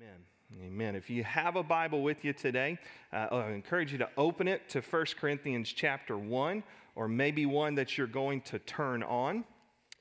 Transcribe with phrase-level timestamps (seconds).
[0.00, 0.66] Amen.
[0.66, 0.96] Amen.
[0.96, 2.78] If you have a Bible with you today,
[3.12, 6.62] uh, I encourage you to open it to 1 Corinthians chapter 1,
[6.94, 9.44] or maybe one that you're going to turn on.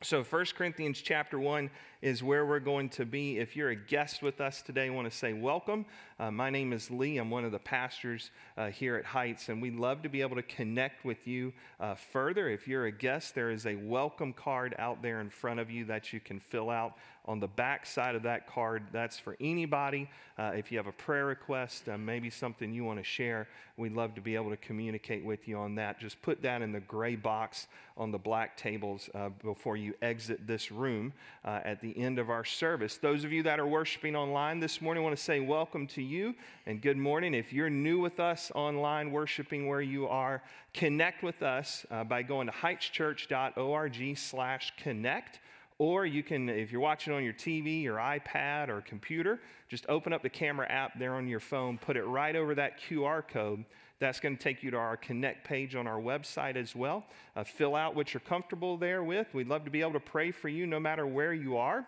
[0.02, 1.70] So, 1 Corinthians chapter 1
[2.02, 3.39] is where we're going to be.
[3.39, 5.86] If you're a guest with us today, I want to say welcome.
[6.18, 7.18] Uh, my name is Lee.
[7.18, 10.36] I'm one of the pastors uh, here at Heights, and we'd love to be able
[10.38, 12.50] to connect with you uh, further.
[12.50, 15.86] If you're a guest, there is a welcome card out there in front of you
[15.86, 16.93] that you can fill out.
[17.25, 20.10] On the back side of that card, that's for anybody.
[20.38, 23.91] Uh, if you have a prayer request, uh, maybe something you want to share, we'd
[23.91, 26.00] love to be able to communicate with you on that.
[26.00, 30.47] Just put that in the gray box on the black tables uh, before you exit
[30.47, 31.13] this room
[31.46, 32.98] at the the end of our service.
[32.98, 36.03] Those of you that are worshiping online this morning, I want to say welcome to
[36.03, 36.36] you
[36.67, 37.34] and good morning.
[37.34, 42.22] If you're new with us online, worshiping where you are, connect with us uh, by
[42.22, 45.39] going to heightschurch.org slash connect.
[45.80, 50.13] Or you can, if you're watching on your TV your iPad or computer, just open
[50.13, 53.66] up the camera app there on your phone, put it right over that QR code.
[54.00, 57.05] That's going to take you to our Connect page on our website as well.
[57.36, 59.33] Uh, fill out what you're comfortable there with.
[59.33, 61.86] We'd love to be able to pray for you no matter where you are.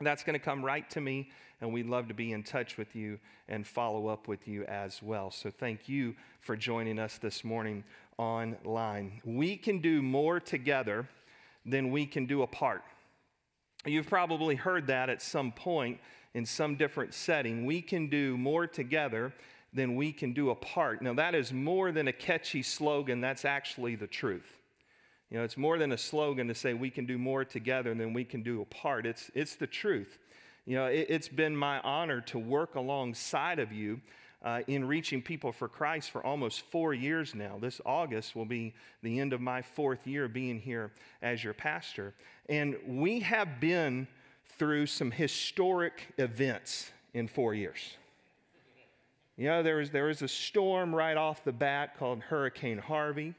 [0.00, 1.30] That's going to come right to me,
[1.60, 5.02] and we'd love to be in touch with you and follow up with you as
[5.02, 5.30] well.
[5.30, 7.82] So, thank you for joining us this morning
[8.18, 9.22] online.
[9.24, 11.08] We can do more together
[11.64, 12.82] than we can do apart.
[13.86, 15.98] You've probably heard that at some point
[16.34, 17.64] in some different setting.
[17.64, 19.32] We can do more together
[19.76, 21.02] than we can do a part.
[21.02, 24.56] Now, that is more than a catchy slogan, that's actually the truth.
[25.30, 28.12] You know, it's more than a slogan to say we can do more together than
[28.12, 29.06] we can do apart.
[29.06, 30.18] It's, it's the truth.
[30.64, 34.00] You know, it, has been my honor to work alongside of you
[34.42, 37.58] uh, in reaching people for Christ for almost four years now.
[37.60, 42.14] This August will be the end of my fourth year being here as your pastor.
[42.48, 44.08] And we have been
[44.58, 47.96] through some historic events in four years.
[49.36, 53.34] You know, there was, there was a storm right off the bat called Hurricane Harvey.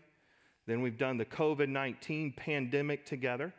[0.68, 3.54] Then we've done the COVID 19 pandemic together.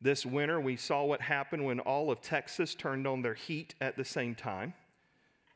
[0.00, 3.96] This winter, we saw what happened when all of Texas turned on their heat at
[3.96, 4.72] the same time,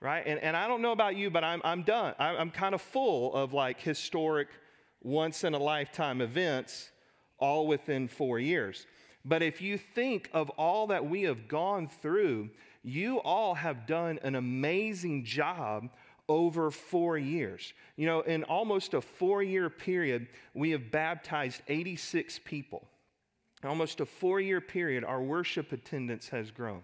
[0.00, 0.22] right?
[0.26, 2.14] And, and I don't know about you, but I'm, I'm done.
[2.18, 4.48] I'm, I'm kind of full of like historic,
[5.02, 6.90] once in a lifetime events
[7.38, 8.86] all within four years.
[9.24, 12.50] But if you think of all that we have gone through,
[12.82, 15.88] you all have done an amazing job
[16.28, 17.72] over four years.
[17.96, 22.86] You know, in almost a four year period, we have baptized 86 people.
[23.64, 26.82] almost a four year period, our worship attendance has grown.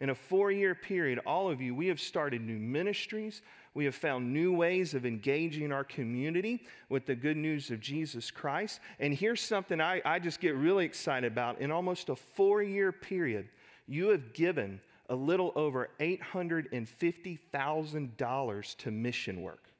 [0.00, 3.42] In a four year period, all of you, we have started new ministries.
[3.74, 8.30] We have found new ways of engaging our community with the good news of Jesus
[8.30, 8.80] Christ.
[8.98, 11.60] And here's something I, I just get really excited about.
[11.60, 13.48] In almost a four year period,
[13.86, 19.70] you have given a little over $850,000 to mission work.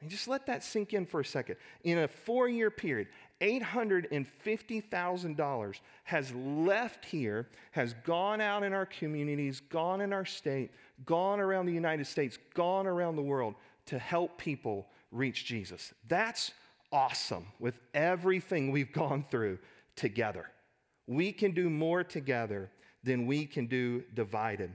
[0.00, 1.54] And just let that sink in for a second.
[1.84, 3.06] In a four year period,
[3.40, 10.72] $850,000 has left here, has gone out in our communities, gone in our state,
[11.04, 13.54] gone around the United States, gone around the world
[13.86, 15.94] to help people reach Jesus.
[16.08, 16.50] That's
[16.90, 19.60] awesome with everything we've gone through
[19.94, 20.50] together.
[21.06, 22.70] We can do more together
[23.04, 24.74] than we can do divided.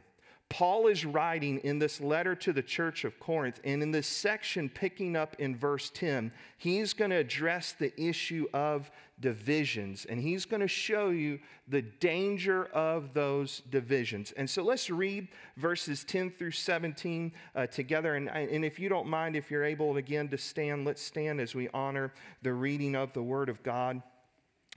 [0.49, 4.69] Paul is writing in this letter to the church of Corinth, and in this section,
[4.69, 8.89] picking up in verse 10, he's going to address the issue of
[9.19, 14.31] divisions, and he's going to show you the danger of those divisions.
[14.37, 15.27] And so let's read
[15.57, 18.16] verses 10 through 17 uh, together.
[18.16, 21.55] And, and if you don't mind, if you're able again to stand, let's stand as
[21.55, 24.01] we honor the reading of the Word of God.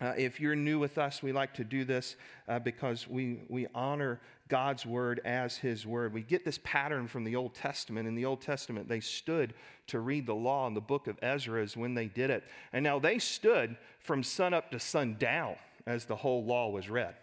[0.00, 2.16] Uh, if you're new with us, we like to do this
[2.48, 4.18] uh, because we, we honor
[4.48, 6.14] God's word as his word.
[6.14, 8.08] We get this pattern from the Old Testament.
[8.08, 9.52] In the Old Testament, they stood
[9.88, 12.44] to read the law in the book of Ezra as when they did it.
[12.72, 15.56] And now they stood from sun up to sundown
[15.86, 17.14] as the whole law was read.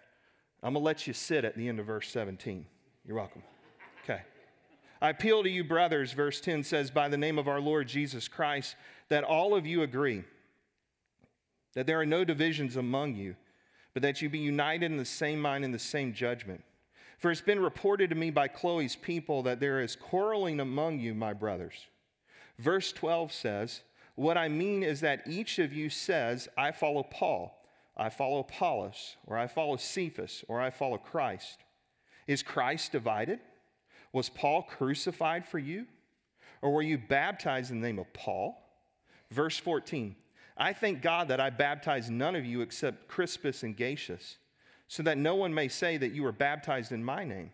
[0.62, 2.66] I'm going to let you sit at the end of verse 17.
[3.06, 3.44] You're welcome.
[4.04, 4.22] Okay.
[5.02, 8.28] I appeal to you, brothers, verse 10 says, by the name of our Lord Jesus
[8.28, 8.75] Christ,
[9.10, 10.24] that all of you agree
[11.78, 13.36] that there are no divisions among you,
[13.94, 16.64] but that you be united in the same mind and the same judgment.
[17.20, 21.14] For it's been reported to me by Chloe's people that there is quarreling among you,
[21.14, 21.86] my brothers.
[22.58, 23.82] Verse 12 says,
[24.16, 27.64] What I mean is that each of you says, I follow Paul,
[27.96, 31.60] I follow Apollos, or I follow Cephas, or I follow Christ.
[32.26, 33.40] Is Christ divided?
[34.14, 35.86] Was Paul crucified for you?
[36.64, 38.58] Or were you baptized in the name of Paul?
[39.30, 40.16] Verse 14
[40.57, 44.38] I thank God that I baptized none of you except Crispus and Gaius,
[44.88, 47.51] so that no one may say that you were baptized in my name.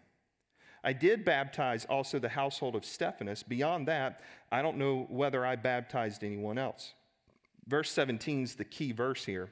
[0.84, 3.44] I did baptize also the household of Stephanas.
[3.44, 4.22] Beyond that,
[4.52, 6.94] I don't know whether I baptized anyone else.
[7.68, 9.50] Verse 17 is the key verse here.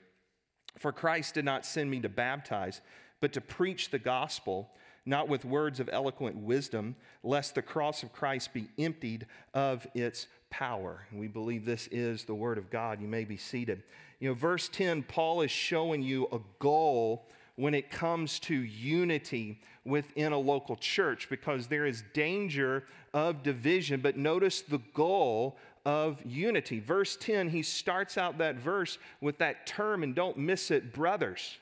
[0.77, 2.81] For Christ did not send me to baptize,
[3.21, 4.71] but to preach the gospel,
[5.05, 10.27] not with words of eloquent wisdom, lest the cross of Christ be emptied of its
[10.51, 11.07] power.
[11.09, 13.01] And we believe this is the word of God.
[13.01, 13.81] You may be seated.
[14.19, 17.25] You know, verse 10, Paul is showing you a goal
[17.55, 22.83] when it comes to unity within a local church because there is danger
[23.13, 24.01] of division.
[24.01, 26.79] But notice the goal of unity.
[26.79, 31.57] Verse 10, he starts out that verse with that term, and don't miss it, brothers.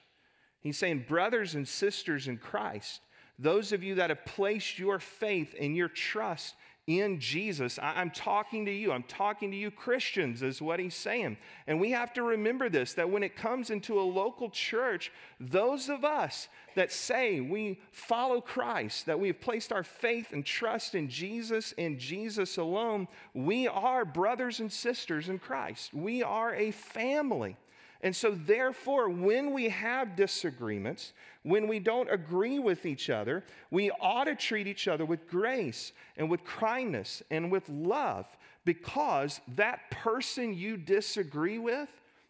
[0.61, 2.99] He's saying, brothers and sisters in Christ,
[3.37, 6.55] those of you that have placed your faith and your trust
[6.89, 7.77] in Jesus.
[7.79, 8.91] I'm talking to you.
[8.91, 11.37] I'm talking to you, Christians, is what he's saying.
[11.67, 15.87] And we have to remember this that when it comes into a local church, those
[15.87, 20.95] of us that say we follow Christ, that we have placed our faith and trust
[20.95, 25.93] in Jesus and Jesus alone, we are brothers and sisters in Christ.
[25.93, 27.55] We are a family.
[28.01, 31.11] And so, therefore, when we have disagreements,
[31.43, 35.91] when we don't agree with each other, we ought to treat each other with grace
[36.15, 38.25] and with kindness and with love
[38.63, 41.89] because that person you disagree with,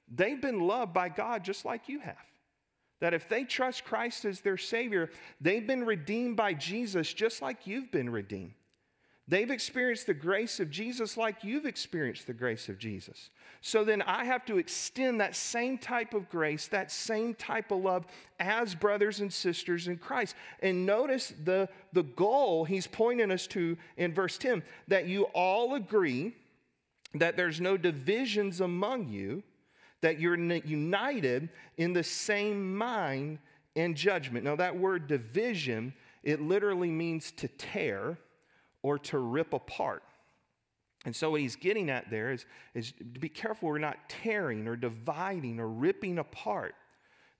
[0.10, 2.16] they've been loved by God just like you have.
[3.00, 7.68] That if they trust Christ as their Savior, they've been redeemed by Jesus just like
[7.68, 8.54] you've been redeemed.
[9.30, 13.30] They've experienced the grace of Jesus like you've experienced the grace of Jesus.
[13.62, 17.84] So then I have to extend that same type of grace, that same type of
[17.84, 18.08] love
[18.40, 20.34] as brothers and sisters in Christ.
[20.64, 25.76] And notice the, the goal he's pointing us to in verse 10 that you all
[25.76, 26.34] agree
[27.14, 29.44] that there's no divisions among you,
[30.02, 33.38] that you're united in the same mind
[33.76, 34.44] and judgment.
[34.44, 35.94] Now, that word division,
[36.24, 38.18] it literally means to tear
[38.82, 40.04] or to rip apart.
[41.06, 44.68] And so, what he's getting at there is, is to be careful we're not tearing
[44.68, 46.76] or dividing or ripping apart.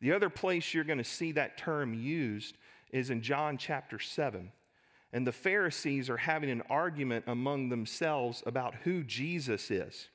[0.02, 2.56] The other place you're going to see that term used
[2.92, 4.52] is in John chapter 7.
[5.12, 10.08] And the Pharisees are having an argument among themselves about who Jesus is.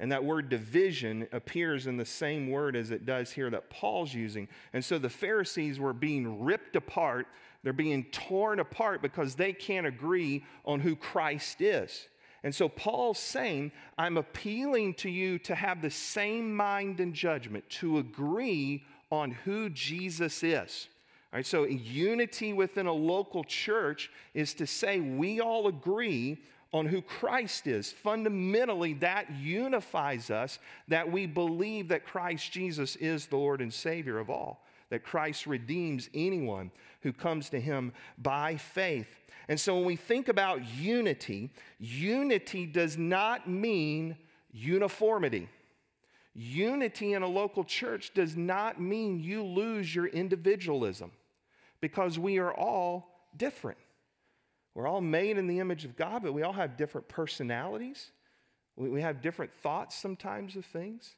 [0.00, 4.14] And that word division appears in the same word as it does here that Paul's
[4.14, 4.48] using.
[4.72, 7.26] And so the Pharisees were being ripped apart
[7.62, 12.08] they're being torn apart because they can't agree on who Christ is.
[12.42, 17.68] And so Paul's saying, I'm appealing to you to have the same mind and judgment,
[17.70, 20.88] to agree on who Jesus is.
[21.32, 26.38] All right, so unity within a local church is to say we all agree
[26.72, 27.92] on who Christ is.
[27.92, 30.58] Fundamentally, that unifies us
[30.88, 35.46] that we believe that Christ Jesus is the Lord and Savior of all that Christ
[35.46, 36.70] redeems anyone
[37.02, 39.08] who comes to him by faith.
[39.48, 44.16] And so when we think about unity, unity does not mean
[44.52, 45.48] uniformity.
[46.34, 51.10] Unity in a local church does not mean you lose your individualism
[51.80, 53.78] because we are all different.
[54.74, 58.12] We're all made in the image of God, but we all have different personalities.
[58.76, 61.16] We have different thoughts sometimes of things.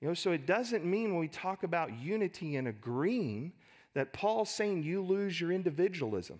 [0.00, 3.52] You know, so it doesn't mean when we talk about unity and agreeing
[3.94, 6.38] that Paul's saying you lose your individualism.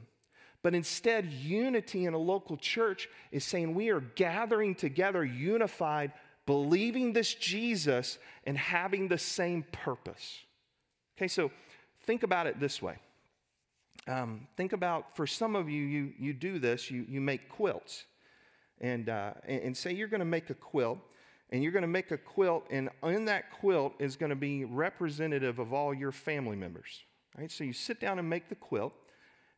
[0.62, 6.12] But instead, unity in a local church is saying we are gathering together, unified,
[6.46, 10.40] believing this Jesus, and having the same purpose.
[11.16, 11.50] Okay, so
[12.04, 12.96] think about it this way.
[14.06, 18.04] Um, think about, for some of you, you, you do this, you, you make quilts.
[18.80, 20.98] And, uh, and, and say you're going to make a quilt
[21.50, 24.64] and you're going to make a quilt, and in that quilt is going to be
[24.64, 27.04] representative of all your family members.
[27.36, 27.50] Right?
[27.50, 28.92] So you sit down and make the quilt,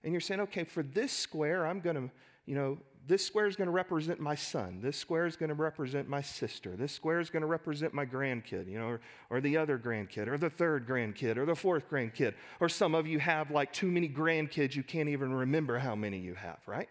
[0.04, 2.10] and you're saying, okay, for this square, I'm going to,
[2.46, 4.80] you know, this square is going to represent my son.
[4.82, 6.76] This square is going to represent my sister.
[6.76, 10.28] This square is going to represent my grandkid, you know, or, or the other grandkid,
[10.28, 12.34] or the third grandkid, or the fourth grandkid.
[12.60, 16.18] Or some of you have like too many grandkids, you can't even remember how many
[16.18, 16.88] you have, right?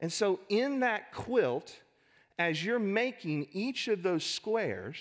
[0.00, 1.76] And so in that quilt,
[2.38, 4.96] as you're making each of those squares,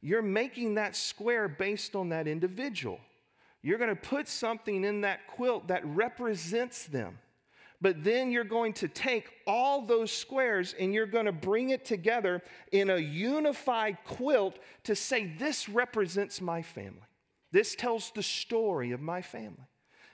[0.00, 2.98] you're making that square based on that individual.
[3.62, 7.18] You're going to put something in that quilt that represents them.
[7.80, 11.84] But then you're going to take all those squares and you're going to bring it
[11.84, 17.00] together in a unified quilt to say, This represents my family.
[17.50, 19.66] This tells the story of my family.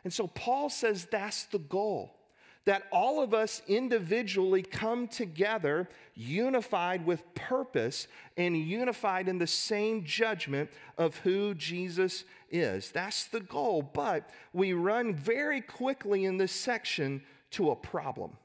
[0.02, 2.17] And so Paul says that's the goal
[2.64, 10.04] that all of us individually come together unified with purpose and unified in the same
[10.04, 12.90] judgment of who Jesus is.
[12.90, 13.82] That's the goal.
[13.82, 17.22] But we run very quickly in this section
[17.52, 18.36] to a problem.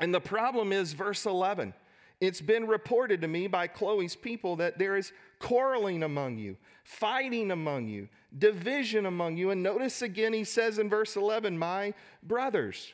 [0.00, 1.74] And the problem is verse 11.
[2.20, 7.50] It's been reported to me by Chloe's people that there is quarreling among you, fighting
[7.50, 9.50] among you, division among you.
[9.50, 12.92] And notice again, he says in verse 11, my brothers.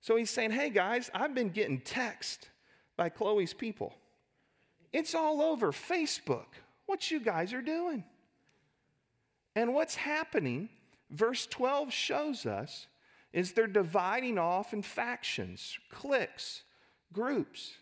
[0.00, 2.48] So he's saying, hey guys, I've been getting text
[2.96, 3.94] by Chloe's people.
[4.92, 6.46] It's all over Facebook
[6.86, 8.04] what you guys are doing.
[9.54, 10.68] And what's happening,
[11.10, 12.86] verse 12 shows us,
[13.32, 16.62] is they're dividing off in factions, cliques,
[17.12, 17.72] groups.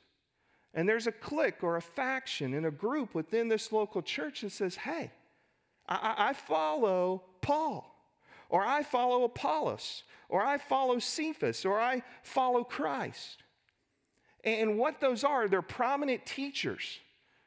[0.75, 4.53] And there's a clique or a faction in a group within this local church that
[4.53, 5.11] says, hey,
[5.89, 7.96] I, I follow Paul,
[8.49, 13.43] or I follow Apollos, or I follow Cephas, or I follow Christ.
[14.45, 17.01] And what those are, they're prominent teachers.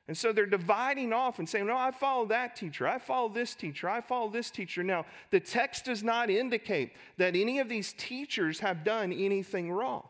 [0.09, 2.87] And so they're dividing off and saying, No, I follow that teacher.
[2.87, 3.87] I follow this teacher.
[3.87, 4.83] I follow this teacher.
[4.83, 10.08] Now, the text does not indicate that any of these teachers have done anything wrong.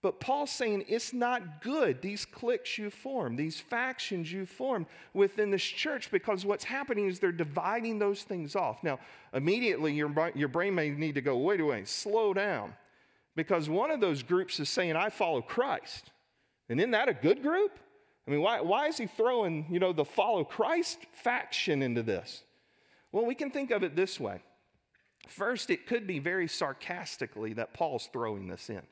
[0.00, 5.50] But Paul's saying it's not good, these cliques you form, these factions you form within
[5.50, 8.84] this church, because what's happening is they're dividing those things off.
[8.84, 9.00] Now,
[9.32, 12.74] immediately your, your brain may need to go, wait, a wait, slow down.
[13.34, 16.10] Because one of those groups is saying, I follow Christ.
[16.68, 17.76] And isn't that a good group?
[18.26, 22.44] I mean, why, why is he throwing, you know, the follow Christ faction into this?
[23.10, 24.42] Well, we can think of it this way.
[25.26, 28.82] First, it could be very sarcastically that Paul's throwing this in.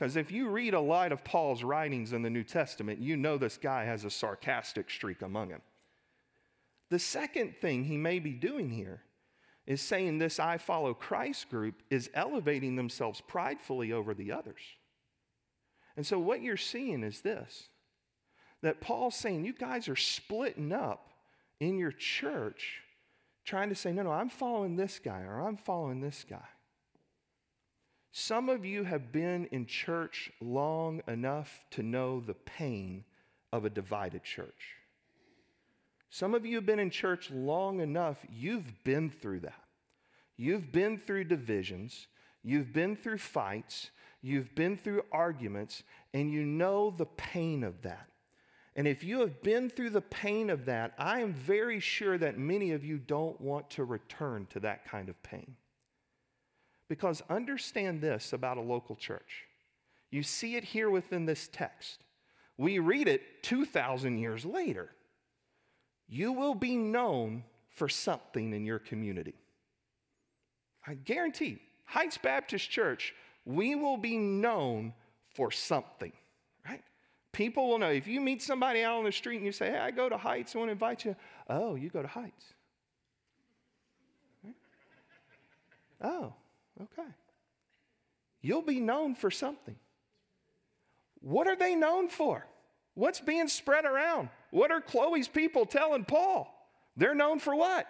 [0.00, 3.36] Because if you read a lot of Paul's writings in the New Testament, you know
[3.36, 5.60] this guy has a sarcastic streak among him.
[6.88, 9.02] The second thing he may be doing here
[9.66, 14.62] is saying this I follow Christ group is elevating themselves pridefully over the others.
[15.98, 17.68] And so what you're seeing is this
[18.62, 21.10] that Paul's saying, you guys are splitting up
[21.60, 22.80] in your church,
[23.44, 26.48] trying to say, no, no, I'm following this guy or I'm following this guy.
[28.12, 33.04] Some of you have been in church long enough to know the pain
[33.52, 34.76] of a divided church.
[36.10, 39.64] Some of you have been in church long enough, you've been through that.
[40.36, 42.08] You've been through divisions,
[42.42, 43.90] you've been through fights,
[44.22, 48.08] you've been through arguments, and you know the pain of that.
[48.74, 52.38] And if you have been through the pain of that, I am very sure that
[52.38, 55.56] many of you don't want to return to that kind of pain.
[56.90, 59.44] Because understand this about a local church.
[60.10, 62.02] You see it here within this text.
[62.58, 64.90] We read it 2,000 years later.
[66.08, 67.44] You will be known
[67.76, 69.34] for something in your community.
[70.84, 74.92] I guarantee, Heights Baptist Church, we will be known
[75.32, 76.12] for something,
[76.68, 76.82] right?
[77.30, 77.90] People will know.
[77.90, 80.16] If you meet somebody out on the street and you say, Hey, I go to
[80.16, 81.14] Heights, I want to invite you.
[81.48, 82.46] Oh, you go to Heights.
[86.02, 86.34] Oh,
[86.82, 87.08] Okay.
[88.42, 89.76] You'll be known for something.
[91.20, 92.46] What are they known for?
[92.94, 94.30] What's being spread around?
[94.50, 96.52] What are Chloe's people telling Paul?
[96.96, 97.86] They're known for what?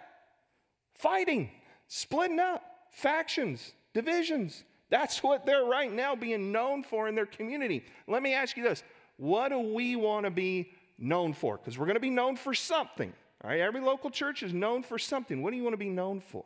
[0.95, 1.49] Fighting,
[1.87, 4.63] splitting up, factions, divisions.
[4.89, 7.85] That's what they're right now being known for in their community.
[8.07, 8.83] Let me ask you this
[9.17, 11.57] what do we want to be known for?
[11.57, 13.13] Because we're going to be known for something.
[13.43, 15.41] All right, every local church is known for something.
[15.41, 16.43] What do you want to be known for?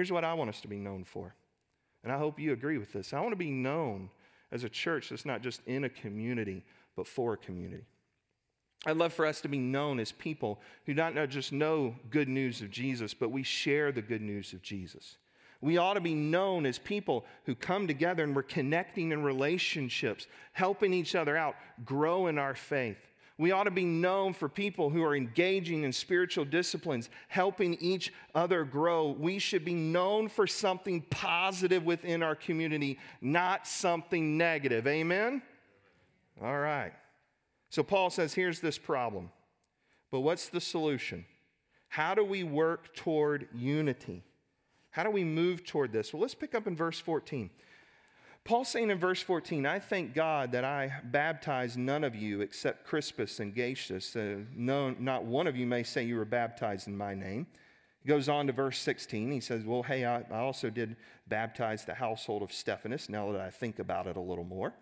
[0.00, 1.34] Here's what I want us to be known for.
[2.02, 3.12] And I hope you agree with this.
[3.12, 4.08] I want to be known
[4.50, 6.64] as a church that's not just in a community,
[6.96, 7.84] but for a community.
[8.86, 12.62] I'd love for us to be known as people who not just know good news
[12.62, 15.18] of Jesus, but we share the good news of Jesus.
[15.60, 20.26] We ought to be known as people who come together and we're connecting in relationships,
[20.54, 22.96] helping each other out, grow in our faith.
[23.40, 28.12] We ought to be known for people who are engaging in spiritual disciplines, helping each
[28.34, 29.16] other grow.
[29.18, 34.86] We should be known for something positive within our community, not something negative.
[34.86, 35.40] Amen?
[36.42, 36.92] All right.
[37.70, 39.30] So Paul says here's this problem.
[40.10, 41.24] But what's the solution?
[41.88, 44.22] How do we work toward unity?
[44.90, 46.12] How do we move toward this?
[46.12, 47.48] Well, let's pick up in verse 14.
[48.44, 52.86] Paul's saying in verse 14, I thank God that I baptized none of you except
[52.86, 54.16] Crispus and Gaius.
[54.16, 57.46] Uh, no, not one of you may say you were baptized in my name.
[58.02, 59.30] He goes on to verse 16.
[59.30, 60.96] He says, Well, hey, I, I also did
[61.28, 64.72] baptize the household of Stephanas, now that I think about it a little more.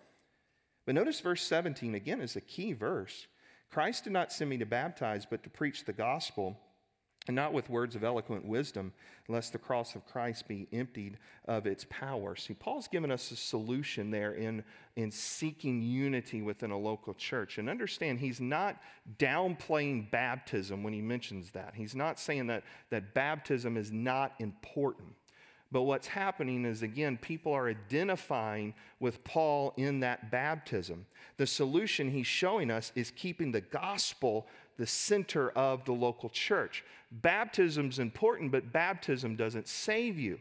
[0.86, 3.26] But notice verse 17 again is a key verse.
[3.70, 6.58] Christ did not send me to baptize, but to preach the gospel
[7.28, 8.92] and not with words of eloquent wisdom,
[9.28, 12.34] lest the cross of Christ be emptied of its power.
[12.34, 14.64] See, Paul's given us a solution there in,
[14.96, 17.58] in seeking unity within a local church.
[17.58, 18.76] And understand, he's not
[19.18, 21.74] downplaying baptism when he mentions that.
[21.74, 25.14] He's not saying that, that baptism is not important.
[25.70, 31.04] But what's happening is, again, people are identifying with Paul in that baptism.
[31.36, 34.46] The solution he's showing us is keeping the gospel
[34.78, 36.84] the center of the local church.
[37.10, 40.38] Baptism's important, but baptism doesn't save you.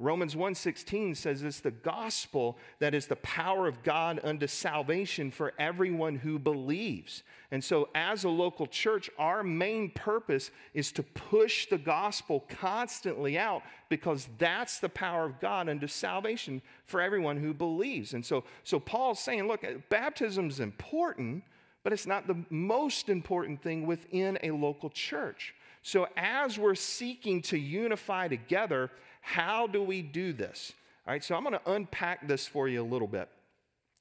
[0.00, 5.54] Romans 1:16 says it's the gospel that is the power of God unto salvation for
[5.58, 7.24] everyone who believes.
[7.50, 13.36] And so as a local church, our main purpose is to push the gospel constantly
[13.36, 18.14] out because that's the power of God unto salvation for everyone who believes.
[18.14, 21.42] And so so Paul's saying, look, baptism's important,
[21.88, 25.54] but it's not the most important thing within a local church.
[25.80, 28.90] So as we're seeking to unify together,
[29.22, 30.74] how do we do this?
[31.06, 33.30] All right, so I'm going to unpack this for you a little bit.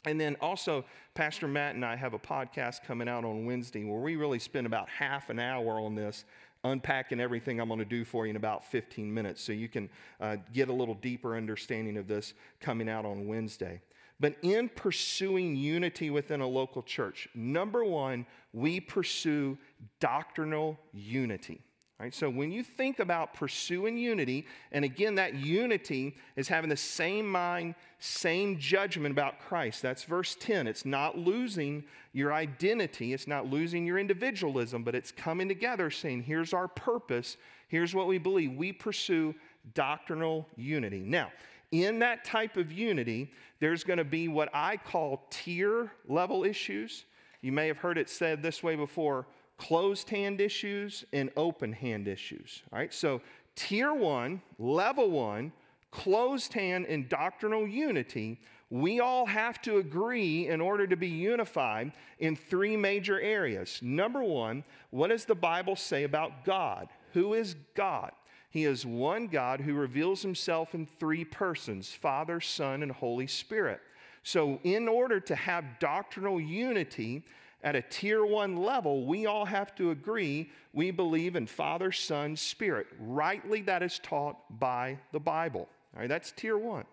[0.05, 4.01] And then also, Pastor Matt and I have a podcast coming out on Wednesday where
[4.01, 6.25] we really spend about half an hour on this,
[6.65, 9.41] unpacking everything I'm going to do for you in about 15 minutes.
[9.41, 9.89] So you can
[10.19, 13.79] uh, get a little deeper understanding of this coming out on Wednesday.
[14.19, 19.57] But in pursuing unity within a local church, number one, we pursue
[19.99, 21.61] doctrinal unity.
[21.99, 22.13] Right?
[22.13, 27.27] So when you think about pursuing unity, and again, that unity is having the same
[27.27, 29.81] mind, same judgment about Christ.
[29.81, 30.67] That's verse 10.
[30.67, 31.83] It's not losing
[32.13, 37.35] your identity, it's not losing your individualism, but it's coming together saying, here's our purpose,
[37.67, 38.53] here's what we believe.
[38.53, 39.33] We pursue
[39.73, 40.99] doctrinal unity.
[40.99, 41.31] Now,
[41.71, 47.05] in that type of unity, there's going to be what I call tier level issues.
[47.41, 52.07] You may have heard it said this way before closed hand issues and open hand
[52.07, 52.61] issues.
[52.71, 53.21] All right, so
[53.55, 55.51] tier one, level one,
[55.91, 61.93] closed hand and doctrinal unity, we all have to agree in order to be unified
[62.19, 63.79] in three major areas.
[63.81, 66.89] Number one, what does the Bible say about God?
[67.13, 68.11] Who is God?
[68.49, 73.81] He is one God who reveals himself in three persons Father, Son, and Holy Spirit.
[74.23, 77.23] So, in order to have doctrinal unity,
[77.63, 82.35] at a tier one level, we all have to agree we believe in Father, Son,
[82.35, 82.87] Spirit.
[82.99, 85.67] Rightly, that is taught by the Bible.
[85.93, 86.85] All right, that's tier one.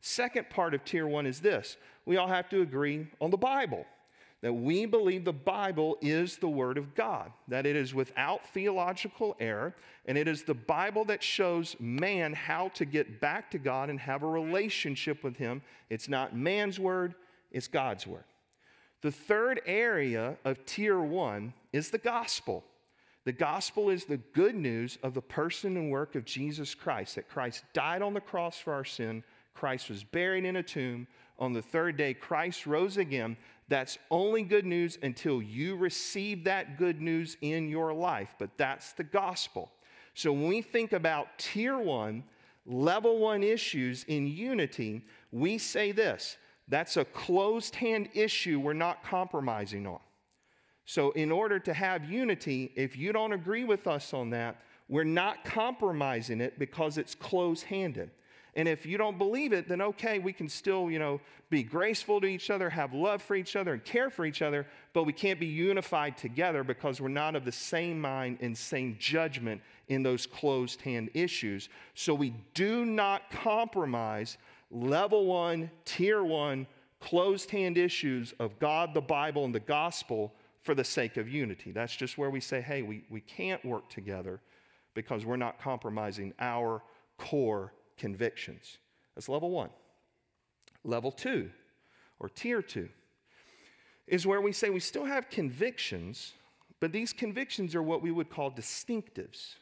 [0.00, 3.86] Second part of tier one is this we all have to agree on the Bible.
[4.46, 9.34] That we believe the Bible is the Word of God, that it is without theological
[9.40, 13.90] error, and it is the Bible that shows man how to get back to God
[13.90, 15.62] and have a relationship with Him.
[15.90, 17.16] It's not man's Word,
[17.50, 18.22] it's God's Word.
[19.02, 22.62] The third area of tier one is the gospel.
[23.24, 27.28] The gospel is the good news of the person and work of Jesus Christ, that
[27.28, 31.08] Christ died on the cross for our sin, Christ was buried in a tomb.
[31.38, 33.36] On the third day, Christ rose again.
[33.68, 38.92] That's only good news until you receive that good news in your life, but that's
[38.92, 39.72] the gospel.
[40.14, 42.24] So when we think about tier one,
[42.64, 46.36] level one issues in unity, we say this
[46.68, 50.00] that's a closed hand issue we're not compromising on.
[50.84, 55.04] So, in order to have unity, if you don't agree with us on that, we're
[55.04, 58.10] not compromising it because it's closed handed.
[58.56, 62.20] And if you don't believe it, then okay, we can still, you know, be graceful
[62.22, 65.12] to each other, have love for each other, and care for each other, but we
[65.12, 70.02] can't be unified together because we're not of the same mind and same judgment in
[70.02, 71.68] those closed hand issues.
[71.94, 74.38] So we do not compromise
[74.70, 76.66] level one, tier one,
[76.98, 81.72] closed hand issues of God, the Bible, and the gospel for the sake of unity.
[81.72, 84.40] That's just where we say, hey, we, we can't work together
[84.94, 86.82] because we're not compromising our
[87.18, 88.78] core convictions.
[89.14, 89.70] That's level one.
[90.84, 91.50] Level two,
[92.20, 92.88] or tier two,
[94.06, 96.34] is where we say we still have convictions,
[96.80, 99.56] but these convictions are what we would call distinctives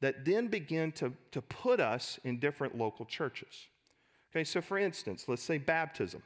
[0.00, 3.66] that then begin to, to put us in different local churches.
[4.30, 6.22] Okay, so for instance, let's say baptism.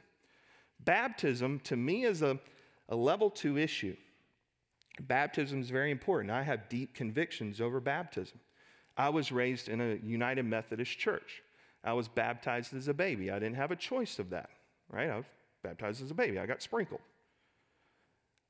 [0.79, 2.39] Baptism to me is a,
[2.89, 3.95] a level two issue.
[5.01, 6.31] Baptism is very important.
[6.31, 8.39] I have deep convictions over baptism.
[8.95, 11.41] I was raised in a United Methodist church.
[11.85, 13.31] I was baptized as a baby.
[13.31, 14.49] I didn't have a choice of that,
[14.89, 15.09] right?
[15.09, 15.25] I was
[15.63, 16.39] baptized as a baby.
[16.39, 17.01] I got sprinkled.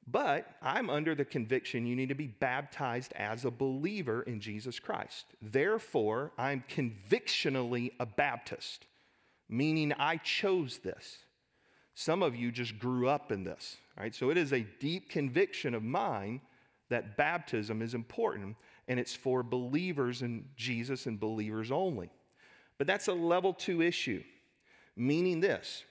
[0.07, 4.79] But I'm under the conviction you need to be baptized as a believer in Jesus
[4.79, 5.25] Christ.
[5.41, 8.85] Therefore, I'm convictionally a Baptist
[9.49, 11.17] meaning I chose this.
[11.93, 14.13] Some of you just grew up in this, right?
[14.13, 16.41] So it is a deep conviction of mine
[16.89, 18.55] that baptism is important
[18.87, 22.11] and it's for believers in Jesus and believers only.
[22.77, 24.23] But that's a level two issue,
[24.95, 25.83] meaning this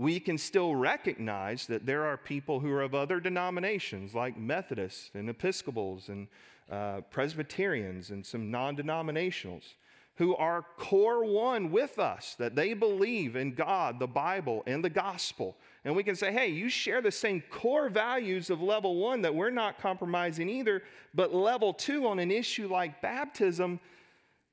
[0.00, 5.10] we can still recognize that there are people who are of other denominations, like Methodists
[5.12, 6.26] and Episcopals and
[6.70, 9.74] uh, Presbyterians and some non denominationals,
[10.14, 14.88] who are core one with us, that they believe in God, the Bible, and the
[14.88, 15.54] gospel.
[15.84, 19.34] And we can say, hey, you share the same core values of level one that
[19.34, 23.78] we're not compromising either, but level two on an issue like baptism,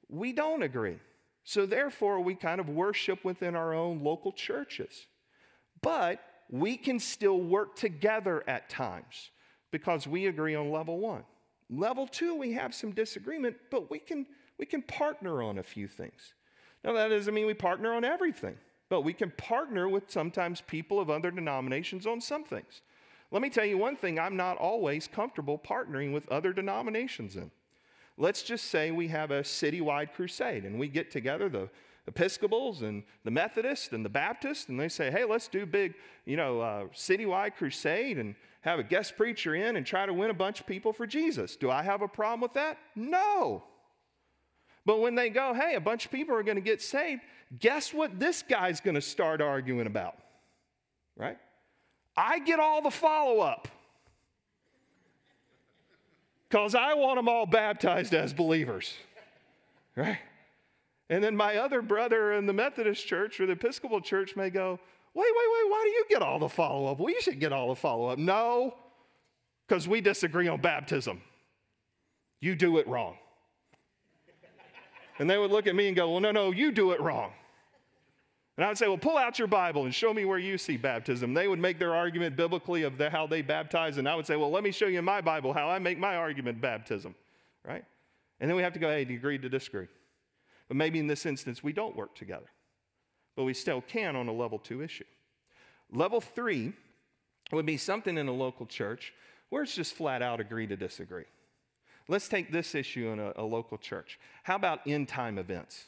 [0.10, 1.00] we don't agree.
[1.48, 5.06] So therefore, we kind of worship within our own local churches.
[5.82, 9.32] But we can still work together at times
[9.72, 11.24] because we agree on level one.
[11.70, 14.26] Level two, we have some disagreement, but we can
[14.60, 16.34] we can partner on a few things.
[16.84, 18.58] Now, that doesn't mean we partner on everything,
[18.90, 22.82] but we can partner with sometimes people of other denominations on some things.
[23.32, 27.52] Let me tell you one thing I'm not always comfortable partnering with other denominations in.
[28.18, 31.70] Let's just say we have a citywide crusade and we get together, the
[32.08, 35.94] Episcopals and the Methodists and the Baptists, and they say, hey, let's do big,
[36.26, 40.30] you know, uh, citywide crusade and have a guest preacher in and try to win
[40.30, 41.56] a bunch of people for Jesus.
[41.56, 42.78] Do I have a problem with that?
[42.96, 43.64] No.
[44.86, 47.22] But when they go, hey, a bunch of people are going to get saved,
[47.60, 50.16] guess what this guy's going to start arguing about?
[51.18, 51.38] Right?
[52.16, 53.68] I get all the follow up
[56.50, 58.94] because I want them all baptized as believers.
[59.96, 60.20] Right?
[61.10, 64.80] And then my other brother in the Methodist church or the Episcopal church may go,
[65.14, 67.00] wait, wait, wait, why do you get all the follow up?
[67.00, 68.20] Well, you should get all the follow up.
[68.20, 68.76] No,
[69.68, 71.22] because we disagree on baptism.
[72.40, 73.18] You do it wrong.
[75.20, 77.32] And they would look at me and go, Well, no, no, you do it wrong.
[78.58, 80.78] And I would say, Well, pull out your Bible and show me where you see
[80.78, 81.34] baptism.
[81.34, 84.36] They would make their argument biblically of the, how they baptize, and I would say,
[84.36, 87.14] Well, let me show you in my Bible how I make my argument baptism,
[87.64, 87.86] right?
[88.40, 89.88] And then we have to go, Hey, agree to disagree.
[90.68, 92.48] But maybe in this instance, we don't work together,
[93.36, 95.06] but we still can on a level two issue.
[95.92, 96.74] Level three
[97.52, 99.14] would be something in a local church
[99.50, 101.24] where it's just flat out agree to disagree.
[102.10, 104.20] Let's take this issue in a, a local church.
[104.44, 105.86] How about end time events?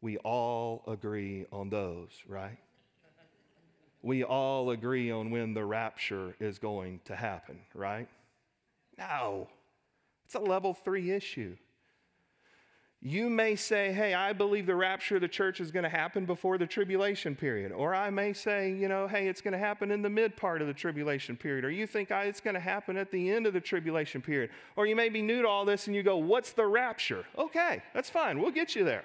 [0.00, 2.58] We all agree on those, right?
[4.02, 8.08] We all agree on when the rapture is going to happen, right?
[8.96, 9.48] No,
[10.24, 11.56] it's a level three issue.
[13.00, 16.26] You may say, hey, I believe the rapture of the church is going to happen
[16.26, 17.70] before the tribulation period.
[17.70, 20.60] Or I may say, you know, hey, it's going to happen in the mid part
[20.60, 21.64] of the tribulation period.
[21.64, 24.50] Or you think ah, it's going to happen at the end of the tribulation period.
[24.74, 27.24] Or you may be new to all this and you go, what's the rapture?
[27.36, 28.40] Okay, that's fine.
[28.40, 29.04] We'll get you there.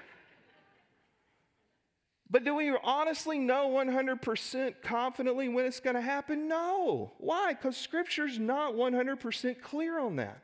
[2.34, 6.48] But do we honestly know 100% confidently when it's going to happen?
[6.48, 7.12] No.
[7.20, 7.54] Why?
[7.54, 10.42] Because Scripture's not 100% clear on that.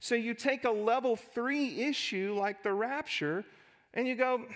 [0.00, 3.44] So you take a level three issue like the rapture
[3.94, 4.46] and you go,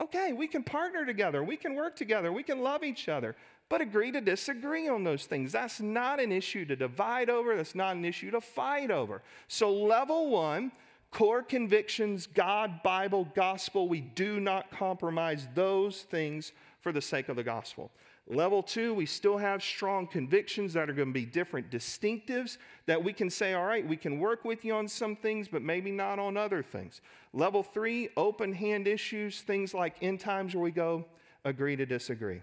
[0.00, 3.36] okay, we can partner together, we can work together, we can love each other,
[3.68, 5.52] but agree to disagree on those things.
[5.52, 9.22] That's not an issue to divide over, that's not an issue to fight over.
[9.46, 10.72] So, level one,
[11.10, 17.36] core convictions, God, Bible, gospel, we do not compromise those things for the sake of
[17.36, 17.90] the gospel.
[18.28, 23.02] Level two, we still have strong convictions that are going to be different distinctives that
[23.02, 25.92] we can say, all right, we can work with you on some things, but maybe
[25.92, 27.00] not on other things.
[27.32, 31.04] Level three, open hand issues, things like end times where we go,
[31.44, 32.42] agree to disagree.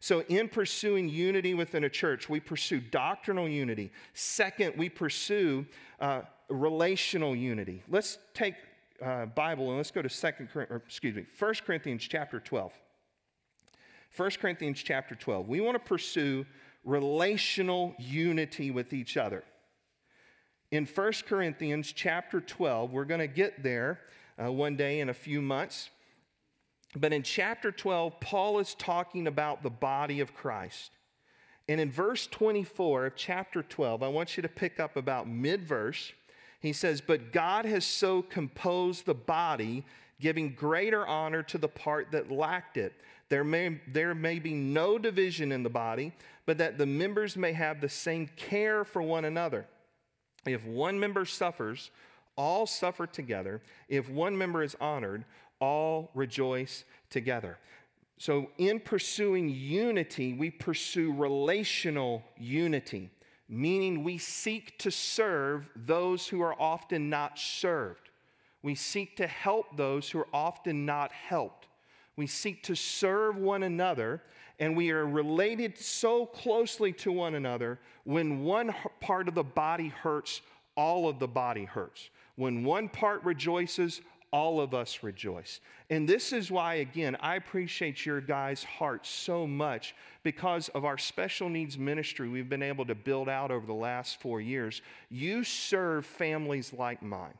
[0.00, 3.90] So, in pursuing unity within a church, we pursue doctrinal unity.
[4.14, 5.66] Second, we pursue
[6.00, 7.82] uh, relational unity.
[7.88, 8.54] Let's take
[9.04, 12.72] uh, Bible and let's go to Second, or excuse me, First Corinthians chapter 12.
[14.16, 15.48] 1 Corinthians chapter 12.
[15.48, 16.46] We want to pursue
[16.84, 19.44] relational unity with each other.
[20.70, 24.00] In 1 Corinthians chapter 12, we're going to get there
[24.42, 25.90] uh, one day in a few months.
[26.96, 30.90] But in chapter 12, Paul is talking about the body of Christ.
[31.68, 35.62] And in verse 24 of chapter 12, I want you to pick up about mid
[35.62, 36.12] verse.
[36.60, 39.84] He says, But God has so composed the body,
[40.20, 42.94] giving greater honor to the part that lacked it
[43.28, 46.12] there may, there may be no division in the body,
[46.46, 49.66] but that the members may have the same care for one another.
[50.46, 51.90] If one member suffers,
[52.36, 53.60] all suffer together.
[53.88, 55.24] If one member is honored,
[55.60, 57.58] all rejoice together.
[58.16, 63.10] So, in pursuing unity, we pursue relational unity,
[63.48, 68.10] meaning we seek to serve those who are often not served.
[68.62, 71.66] We seek to help those who are often not helped.
[72.16, 74.22] We seek to serve one another,
[74.58, 77.78] and we are related so closely to one another.
[78.04, 80.42] When one part of the body hurts,
[80.76, 82.10] all of the body hurts.
[82.36, 84.00] When one part rejoices,
[84.32, 85.60] all of us rejoice.
[85.90, 90.98] And this is why, again, I appreciate your guys' hearts so much because of our
[90.98, 94.82] special needs ministry we've been able to build out over the last four years.
[95.08, 97.34] You serve families like mine.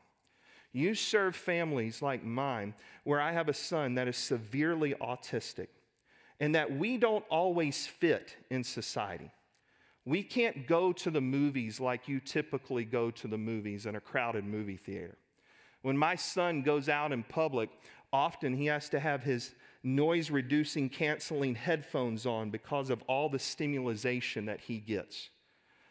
[0.71, 2.73] You serve families like mine,
[3.03, 5.67] where I have a son that is severely autistic,
[6.39, 9.31] and that we don't always fit in society.
[10.05, 14.01] We can't go to the movies like you typically go to the movies in a
[14.01, 15.17] crowded movie theater.
[15.81, 17.69] When my son goes out in public,
[18.11, 23.39] often he has to have his noise reducing, canceling headphones on because of all the
[23.39, 25.29] stimulation that he gets.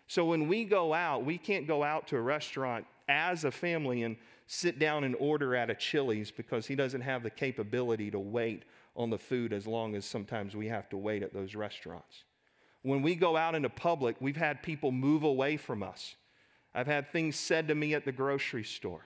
[0.06, 4.02] So when we go out, we can't go out to a restaurant as a family
[4.02, 8.18] and sit down and order at a Chili's because he doesn't have the capability to
[8.18, 8.64] wait
[8.96, 12.24] on the food as long as sometimes we have to wait at those restaurants.
[12.82, 16.16] When we go out into public, we've had people move away from us.
[16.74, 19.04] I've had things said to me at the grocery store.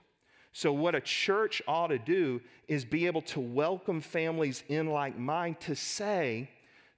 [0.52, 5.18] So, what a church ought to do is be able to welcome families in like
[5.18, 6.50] mine to say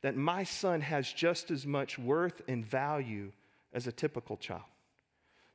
[0.02, 3.30] that my son has just as much worth and value
[3.72, 4.62] as a typical child.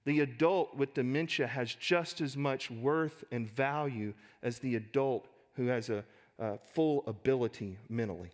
[0.06, 5.68] The adult with dementia has just as much worth and value as the adult who
[5.68, 6.04] has a,
[6.40, 8.32] a full ability mentally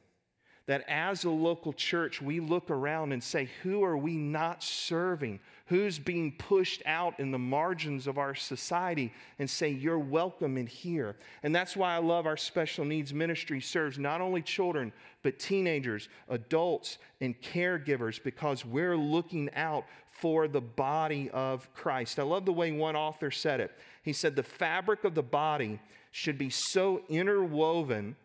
[0.67, 5.39] that as a local church, we look around and say, who are we not serving?
[5.67, 10.65] Who's being pushed out in the margins of our society and say, you're welcome in
[10.65, 11.17] here.
[11.43, 16.09] And that's why I love our special needs ministry serves not only children, but teenagers,
[16.29, 22.17] adults, and caregivers because we're looking out for the body of Christ.
[22.17, 23.71] I love the way one author said it.
[24.01, 25.79] He said, the fabric of the body
[26.11, 28.15] should be so interwoven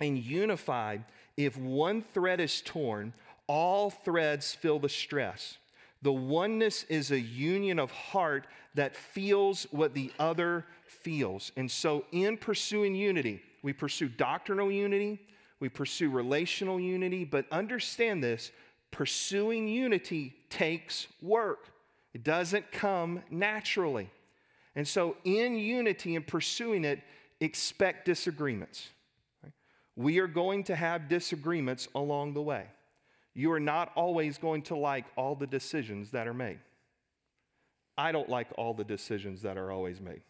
[0.00, 1.04] and unified
[1.36, 3.12] if one thread is torn,
[3.46, 5.58] all threads feel the stress.
[6.02, 11.52] The oneness is a union of heart that feels what the other feels.
[11.56, 15.20] And so, in pursuing unity, we pursue doctrinal unity,
[15.58, 18.50] we pursue relational unity, but understand this
[18.90, 21.68] pursuing unity takes work,
[22.14, 24.10] it doesn't come naturally.
[24.74, 27.00] And so, in unity and pursuing it,
[27.40, 28.88] expect disagreements.
[29.96, 32.66] We are going to have disagreements along the way.
[33.34, 36.58] You are not always going to like all the decisions that are made.
[37.96, 40.22] I don't like all the decisions that are always made.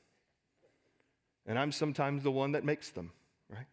[1.46, 3.12] And I'm sometimes the one that makes them,
[3.48, 3.66] right?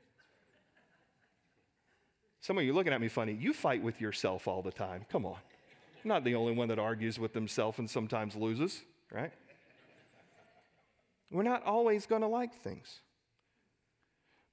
[2.40, 3.34] Some of you looking at me funny.
[3.34, 5.06] You fight with yourself all the time.
[5.12, 5.38] Come on.
[6.04, 9.34] I'm not the only one that argues with himself and sometimes loses, right?
[11.32, 13.02] We're not always going to like things.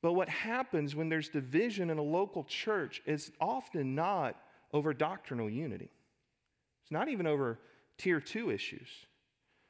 [0.05, 4.37] But what happens when there's division in a local church is often not
[4.71, 5.91] over doctrinal unity.
[6.83, 7.59] It's not even over
[7.97, 8.87] tier two issues.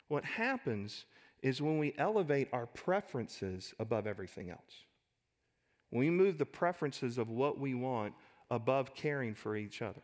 [0.09, 1.05] What happens
[1.41, 4.83] is when we elevate our preferences above everything else.
[5.91, 8.15] When we move the preferences of what we want
[8.51, 10.03] above caring for each other.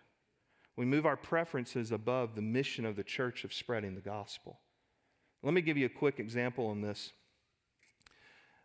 [0.76, 4.60] We move our preferences above the mission of the church of spreading the gospel.
[5.42, 7.14] Let me give you a quick example on this.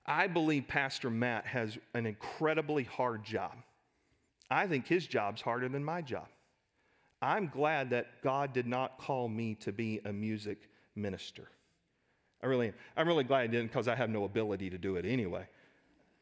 [0.06, 3.54] I believe Pastor Matt has an incredibly hard job.
[4.50, 6.28] I think his job's harder than my job.
[7.22, 11.50] I'm glad that God did not call me to be a music minister.
[12.44, 12.74] I really am.
[12.96, 15.48] I'm really glad I didn't because I have no ability to do it anyway.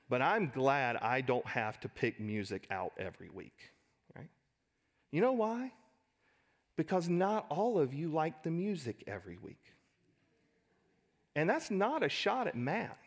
[0.08, 3.72] But I'm glad I don't have to pick music out every week,
[4.16, 4.30] right?
[5.12, 5.74] You know why?
[6.78, 9.62] Because not all of you like the music every week.
[11.36, 12.98] And that's not a shot at Matt.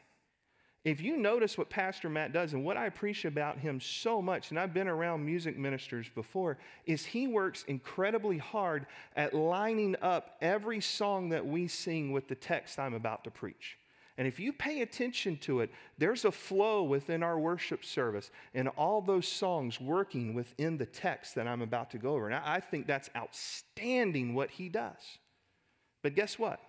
[0.86, 4.50] If you notice what Pastor Matt does, and what I appreciate about him so much,
[4.50, 10.36] and I've been around music ministers before, is he works incredibly hard at lining up
[10.40, 13.78] every song that we sing with the text I'm about to preach.
[14.16, 18.68] And if you pay attention to it, there's a flow within our worship service and
[18.68, 22.26] all those songs working within the text that I'm about to go over.
[22.26, 25.18] And I think that's outstanding what he does.
[26.04, 26.60] But guess what?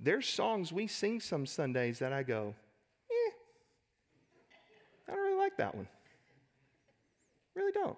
[0.00, 2.56] There's songs we sing some Sundays that I go,
[5.46, 5.86] like that one.
[7.54, 7.96] Really don't.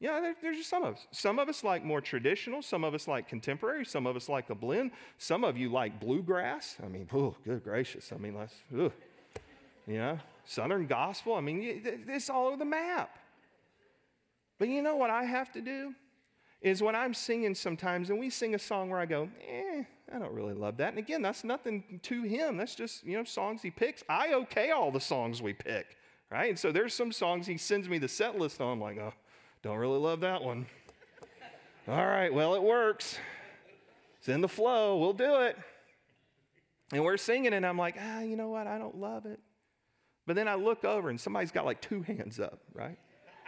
[0.00, 1.06] Yeah, there, there's just some of us.
[1.10, 2.62] Some of us like more traditional.
[2.62, 3.84] Some of us like contemporary.
[3.84, 4.92] Some of us like a blend.
[5.18, 6.76] Some of you like bluegrass.
[6.82, 8.12] I mean, oh, good gracious.
[8.12, 8.92] I mean, let's, ugh.
[10.44, 11.34] Southern gospel.
[11.34, 13.18] I mean, it's all over the map.
[14.58, 15.94] But you know what I have to do?
[16.60, 20.18] Is when I'm singing sometimes, and we sing a song where I go, eh, I
[20.18, 20.88] don't really love that.
[20.90, 22.56] And again, that's nothing to him.
[22.56, 24.02] That's just, you know, songs he picks.
[24.08, 25.97] I okay all the songs we pick
[26.30, 26.50] right?
[26.50, 28.72] And so there's some songs he sends me the set list on.
[28.72, 29.14] I'm like, oh,
[29.62, 30.66] don't really love that one.
[31.88, 33.18] All right, well, it works.
[34.18, 34.98] It's in the flow.
[34.98, 35.56] We'll do it.
[36.92, 38.66] And we're singing, and I'm like, ah, you know what?
[38.66, 39.40] I don't love it.
[40.26, 42.98] But then I look over, and somebody's got like two hands up, right?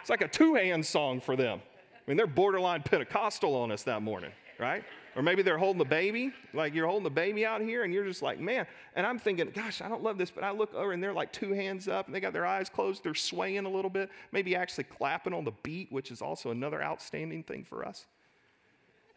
[0.00, 1.60] It's like a two hand song for them.
[1.94, 4.82] I mean, they're borderline Pentecostal on us that morning, right?
[5.16, 8.05] Or maybe they're holding the baby, like you're holding the baby out here, and you're
[8.05, 8.66] just like, man.
[8.94, 11.33] And I'm thinking, gosh, I don't love this, but I look over and they're like
[11.33, 14.55] two hands up, and they got their eyes closed, they're swaying a little bit, maybe
[14.55, 18.07] actually clapping on the beat, which is also another outstanding thing for us.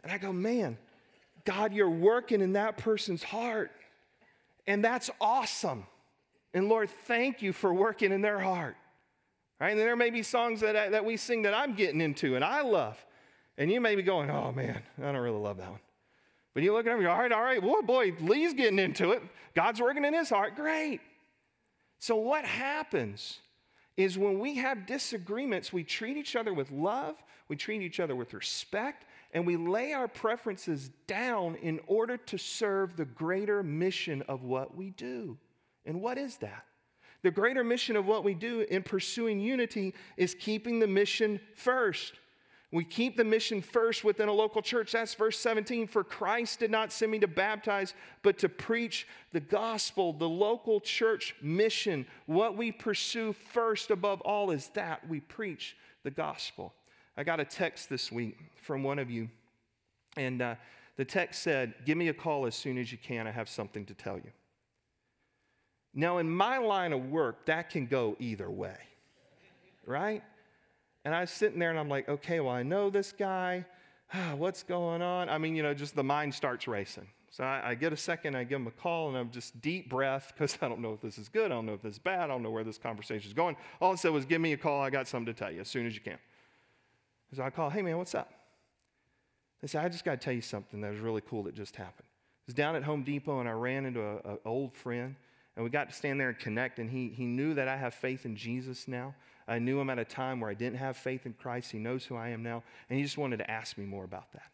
[0.03, 0.77] And I go, man,
[1.45, 3.71] God, you're working in that person's heart.
[4.67, 5.85] And that's awesome.
[6.53, 8.75] And Lord, thank you for working in their heart.
[9.59, 9.71] Right?
[9.71, 12.43] And there may be songs that, I, that we sing that I'm getting into and
[12.43, 13.03] I love.
[13.57, 15.79] And you may be going, oh man, I don't really love that one.
[16.53, 19.11] But you look at him, you're all right, all right, boy, boy, Lee's getting into
[19.11, 19.23] it.
[19.55, 20.55] God's working in his heart.
[20.55, 21.01] Great.
[21.99, 23.39] So what happens
[23.97, 27.15] is when we have disagreements, we treat each other with love,
[27.47, 32.37] we treat each other with respect, and we lay our preferences down in order to
[32.37, 35.37] serve the greater mission of what we do.
[35.85, 36.65] And what is that?
[37.23, 42.13] The greater mission of what we do in pursuing unity is keeping the mission first.
[42.73, 44.93] We keep the mission first within a local church.
[44.93, 45.85] That's verse 17.
[45.85, 50.81] For Christ did not send me to baptize, but to preach the gospel, the local
[50.81, 52.07] church mission.
[52.25, 56.73] What we pursue first above all is that we preach the gospel.
[57.15, 59.29] I got a text this week from one of you,
[60.17, 60.55] and uh,
[60.97, 63.27] the text said, Give me a call as soon as you can.
[63.27, 64.31] I have something to tell you.
[65.93, 68.77] Now, in my line of work, that can go either way,
[69.85, 70.23] right?
[71.05, 73.65] And I was sitting there and I'm like, okay, well, I know this guy.
[74.37, 75.29] What's going on?
[75.29, 77.07] I mean, you know, just the mind starts racing.
[77.29, 79.89] So I, I get a second, I give him a call, and I'm just deep
[79.89, 81.45] breath because I don't know if this is good.
[81.45, 82.21] I don't know if this is bad.
[82.21, 83.57] I don't know where this conversation is going.
[83.81, 84.81] All I said was, give me a call.
[84.81, 86.19] I got something to tell you as soon as you can.
[87.35, 88.31] So I call, hey, man, what's up?
[89.61, 91.75] They said, I just got to tell you something that was really cool that just
[91.75, 92.05] happened.
[92.05, 95.15] I was down at Home Depot and I ran into an old friend
[95.55, 96.77] and we got to stand there and connect.
[96.77, 99.15] And he, he knew that I have faith in Jesus now.
[99.47, 101.71] I knew him at a time where I didn't have faith in Christ.
[101.71, 102.63] He knows who I am now.
[102.89, 104.51] And he just wanted to ask me more about that.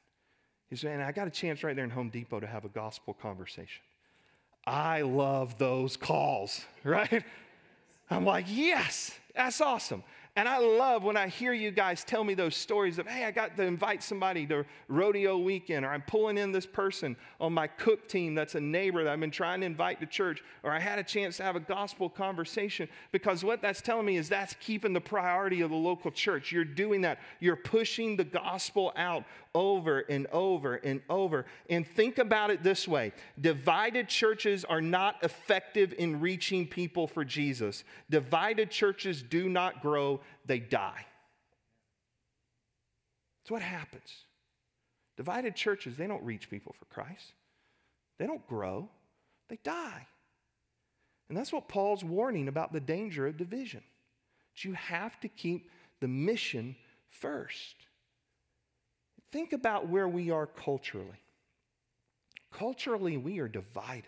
[0.70, 2.70] He said, and I got a chance right there in Home Depot to have a
[2.70, 3.82] gospel conversation.
[4.66, 7.24] I love those calls, right?
[8.10, 10.04] I'm like, yes, that's awesome.
[10.40, 13.32] And I love when I hear you guys tell me those stories of, hey, I
[13.32, 17.68] got to invite somebody to rodeo weekend, or I'm pulling in this person on my
[17.68, 20.80] cook team that's a neighbor that I've been trying to invite to church, or I
[20.80, 22.88] had a chance to have a gospel conversation.
[23.12, 26.54] Because what that's telling me is that's keeping the priority of the local church.
[26.54, 27.20] You're doing that.
[27.42, 29.26] You're pushing the gospel out
[29.56, 31.46] over and over and over.
[31.70, 37.26] And think about it this way divided churches are not effective in reaching people for
[37.26, 37.84] Jesus.
[38.10, 41.06] Divided churches do not grow, they die.
[43.40, 44.26] That's what happens.
[45.16, 47.34] Divided churches, they don't reach people for Christ,
[48.18, 48.90] they don't grow,
[49.48, 50.08] they die.
[51.30, 53.84] And that's what Paul's warning about the danger of division.
[54.56, 56.76] That you have to keep the mission
[57.12, 57.76] first.
[59.32, 61.22] Think about where we are culturally.
[62.52, 64.06] Culturally, we are divided.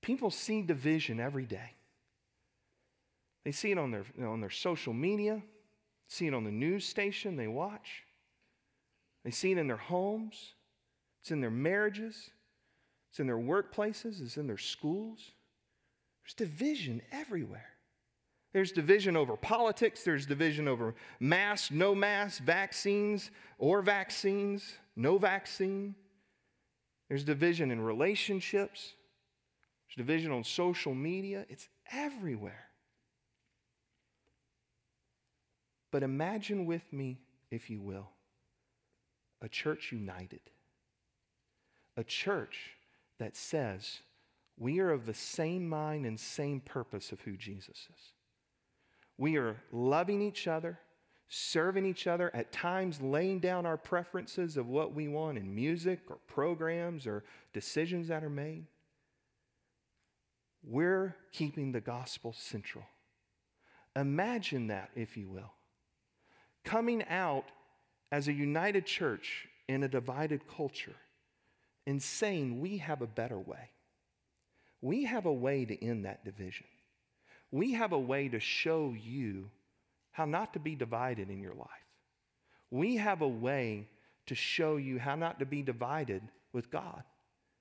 [0.00, 1.73] People see division every day.
[3.44, 5.42] They see it on their, you know, on their social media,
[6.08, 8.02] see it on the news station they watch.
[9.24, 10.54] They see it in their homes,
[11.20, 12.30] it's in their marriages,
[13.10, 15.20] it's in their workplaces, it's in their schools.
[16.22, 17.70] There's division everywhere.
[18.52, 25.94] There's division over politics, there's division over mask, no mask, vaccines or vaccines, no vaccine.
[27.08, 28.94] There's division in relationships,
[29.86, 31.46] there's division on social media.
[31.48, 32.68] It's everywhere.
[35.94, 37.20] But imagine with me,
[37.52, 38.08] if you will,
[39.40, 40.40] a church united.
[41.96, 42.72] A church
[43.20, 44.00] that says,
[44.58, 48.12] we are of the same mind and same purpose of who Jesus is.
[49.18, 50.80] We are loving each other,
[51.28, 56.00] serving each other, at times laying down our preferences of what we want in music
[56.08, 58.66] or programs or decisions that are made.
[60.64, 62.84] We're keeping the gospel central.
[63.94, 65.52] Imagine that, if you will.
[66.64, 67.44] Coming out
[68.10, 70.96] as a united church in a divided culture
[71.86, 73.70] and saying we have a better way.
[74.80, 76.66] We have a way to end that division
[77.54, 79.48] we have a way to show you
[80.10, 81.68] how not to be divided in your life.
[82.72, 83.86] We have a way
[84.26, 87.04] to show you how not to be divided with God.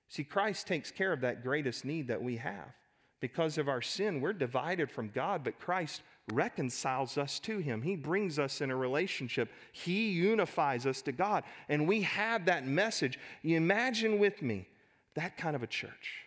[0.09, 2.73] See, Christ takes care of that greatest need that we have.
[3.19, 6.01] Because of our sin, we're divided from God, but Christ
[6.31, 7.81] reconciles us to Him.
[7.81, 9.51] He brings us in a relationship.
[9.71, 11.43] He unifies us to God.
[11.67, 13.19] And we have that message.
[13.41, 14.67] You imagine with me
[15.15, 16.23] that kind of a church,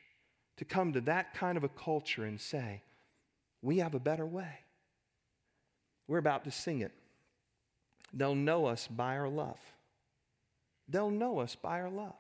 [0.59, 2.83] to come to that kind of a culture and say,
[3.63, 4.61] we have a better way.
[6.07, 6.93] We're about to sing it.
[8.13, 9.59] They'll know us by our love.
[10.89, 12.15] they'll know us by our love.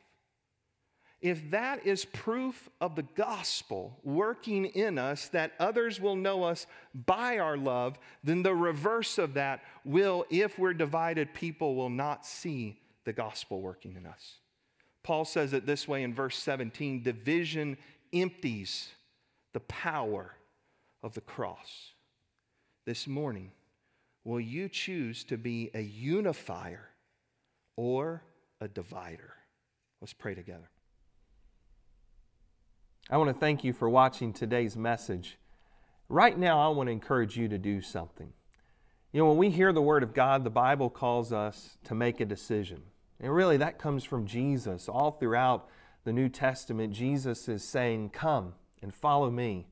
[1.23, 6.67] If that is proof of the gospel working in us that others will know us
[6.95, 12.27] by our love, then the reverse of that will, if we're divided, people will not
[12.27, 14.35] see the gospel working in us.
[15.03, 17.79] Paul says it this way in verse 17 division
[18.12, 18.91] empties
[19.55, 20.35] the power
[21.03, 21.93] of the cross.
[22.85, 23.53] This morning,
[24.25, 26.89] will you choose to be a unifier
[27.77, 28.23] or
[28.61, 29.33] a divider?
[30.01, 30.69] Let's pray together.
[33.09, 35.39] I want to thank you for watching today's message.
[36.09, 38.33] Right now, I want to encourage you to do something.
[39.13, 42.19] You know, when we hear the Word of God, the Bible calls us to make
[42.19, 42.83] a decision.
[43.21, 44.89] And really, that comes from Jesus.
[44.89, 45.69] All throughout
[46.03, 49.69] the New Testament, Jesus is saying, Come and follow me.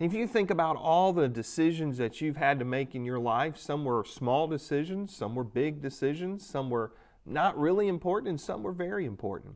[0.00, 3.56] If you think about all the decisions that you've had to make in your life,
[3.58, 6.90] some were small decisions, some were big decisions, some were
[7.24, 9.54] not really important, and some were very important.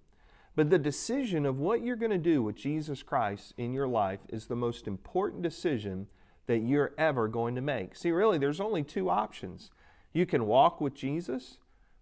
[0.56, 4.20] But the decision of what you're going to do with Jesus Christ in your life
[4.30, 6.06] is the most important decision
[6.46, 7.94] that you're ever going to make.
[7.94, 9.70] See, really, there's only two options.
[10.14, 11.58] You can walk with Jesus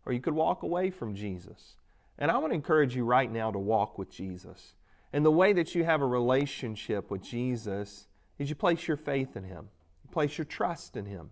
[0.06, 1.76] or you could walk away from Jesus.
[2.16, 4.74] And I want to encourage you right now to walk with Jesus.
[5.12, 8.06] And the way that you have a relationship with Jesus
[8.38, 9.68] is you place your faith in Him,
[10.04, 11.30] you place your trust in Him.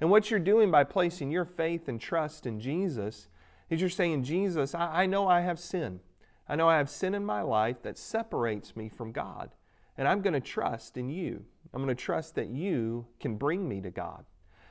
[0.00, 3.28] And what you're doing by placing your faith and trust in Jesus
[3.70, 6.00] is you're saying, Jesus, I, I know I have sin.
[6.48, 9.50] I know I have sin in my life that separates me from God.
[9.98, 11.44] And I'm going to trust in you.
[11.72, 14.24] I'm going to trust that you can bring me to God.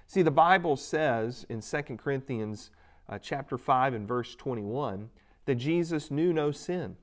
[0.07, 2.69] See, the Bible says in 2 Corinthians
[3.09, 5.09] uh, chapter 5 and verse 21
[5.45, 6.95] that Jesus knew no sin,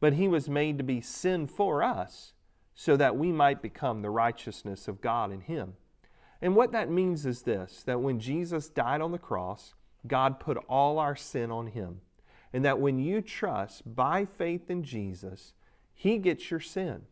[0.00, 2.32] but he was made to be sin for us
[2.74, 5.74] so that we might become the righteousness of God in him.
[6.40, 9.74] And what that means is this that when Jesus died on the cross,
[10.06, 12.00] God put all our sin on him.
[12.52, 15.54] And that when you trust by faith in Jesus,
[15.94, 17.02] he gets your sin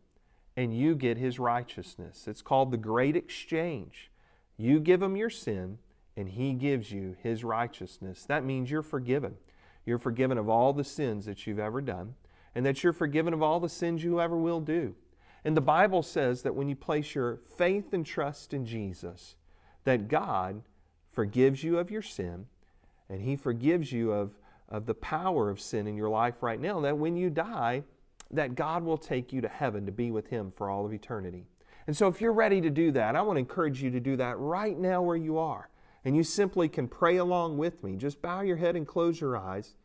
[0.55, 2.27] and you get his righteousness.
[2.27, 4.11] It's called the great exchange.
[4.57, 5.79] You give him your sin,
[6.15, 8.25] and He gives you His righteousness.
[8.25, 9.35] That means you're forgiven.
[9.85, 12.15] You're forgiven of all the sins that you've ever done,
[12.53, 14.95] and that you're forgiven of all the sins you ever will do.
[15.43, 19.35] And the Bible says that when you place your faith and trust in Jesus,
[19.83, 20.61] that God
[21.11, 22.45] forgives you of your sin,
[23.09, 24.35] and He forgives you of,
[24.71, 26.79] of the power of sin in your life right now.
[26.79, 27.83] That when you die,
[28.31, 31.45] that God will take you to heaven to be with Him for all of eternity.
[31.85, 34.15] And so, if you're ready to do that, I want to encourage you to do
[34.15, 35.69] that right now where you are.
[36.05, 37.95] And you simply can pray along with me.
[37.95, 39.75] Just bow your head and close your eyes.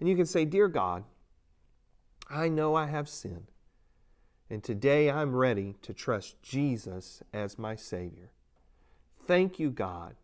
[0.00, 1.04] And you can say, Dear God,
[2.28, 3.52] I know I have sinned.
[4.50, 8.30] And today I'm ready to trust Jesus as my Savior.
[9.26, 10.16] Thank you, God,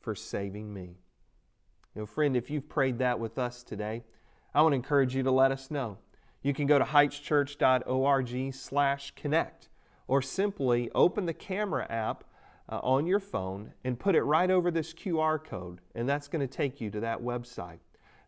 [0.00, 0.98] for saving me.
[1.96, 4.04] You know, friend, if you've prayed that with us today,
[4.54, 5.96] I want to encourage you to let us know.
[6.42, 9.70] You can go to heightschurch.org slash connect
[10.06, 12.24] or simply open the camera app
[12.68, 16.46] uh, on your phone and put it right over this QR code, and that's going
[16.46, 17.78] to take you to that website.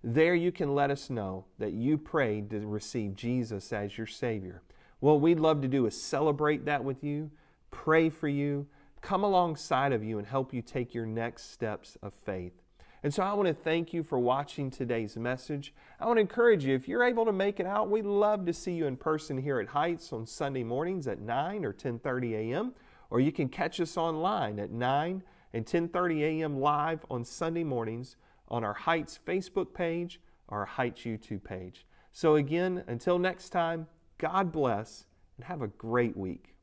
[0.03, 4.63] There you can let us know that you prayed to receive Jesus as your Savior.
[5.01, 7.31] What we'd love to do is celebrate that with you,
[7.71, 8.67] pray for you,
[9.03, 12.63] come alongside of you, and help you take your next steps of faith.
[13.03, 15.73] And so I want to thank you for watching today's message.
[16.01, 18.53] I want to encourage you, if you're able to make it out, we'd love to
[18.53, 22.75] see you in person here at Heights on Sunday mornings at 9 or 10:30 a.m
[23.11, 25.23] or you can catch us online at 9
[25.53, 26.61] and 10:30 a.m.
[26.61, 28.17] live on Sunday mornings
[28.49, 31.87] on our Heights Facebook page or our Heights YouTube page.
[32.13, 33.87] So again, until next time,
[34.19, 36.58] God bless and have a great week.